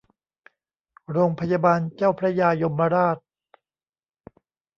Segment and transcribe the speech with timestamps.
[1.11, 3.17] โรงพยาบาลเจ้าพระยายมราช